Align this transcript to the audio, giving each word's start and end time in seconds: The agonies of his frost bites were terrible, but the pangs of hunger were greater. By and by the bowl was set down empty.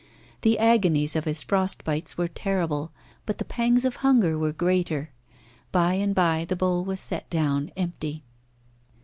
The 0.41 0.57
agonies 0.57 1.15
of 1.15 1.25
his 1.25 1.43
frost 1.43 1.83
bites 1.83 2.17
were 2.17 2.27
terrible, 2.27 2.91
but 3.27 3.37
the 3.37 3.45
pangs 3.45 3.85
of 3.85 3.97
hunger 3.97 4.35
were 4.35 4.51
greater. 4.51 5.11
By 5.71 5.93
and 5.93 6.15
by 6.15 6.43
the 6.43 6.55
bowl 6.55 6.83
was 6.83 6.99
set 6.99 7.29
down 7.29 7.69
empty. 7.77 8.23